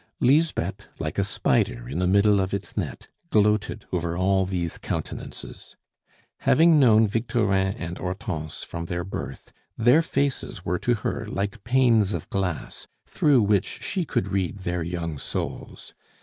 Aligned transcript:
Lisbeth, 0.19 0.87
like 0.97 1.19
a 1.19 1.23
spider 1.23 1.87
in 1.87 1.99
the 1.99 2.07
middle 2.07 2.39
of 2.39 2.55
its 2.55 2.75
net, 2.75 3.07
gloated 3.29 3.85
over 3.91 4.17
all 4.17 4.47
these 4.47 4.79
countenances. 4.79 5.75
Having 6.39 6.79
known 6.79 7.05
Victorin 7.05 7.75
and 7.77 7.99
Hortense 7.99 8.63
from 8.63 8.85
their 8.85 9.03
birth, 9.03 9.53
their 9.77 10.01
faces 10.01 10.65
were 10.65 10.79
to 10.79 10.95
her 10.95 11.27
like 11.27 11.63
panes 11.63 12.15
of 12.15 12.27
glass, 12.31 12.87
through 13.05 13.43
which 13.43 13.83
she 13.83 14.03
could 14.03 14.29
read 14.29 14.61
their 14.61 14.81
young 14.81 15.19
souls. 15.19 15.93